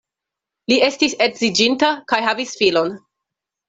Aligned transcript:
Li 0.73 0.77
estis 0.87 1.15
edziĝinta 1.27 1.93
kaj 2.13 2.25
havis 2.31 2.59
filon. 2.65 2.95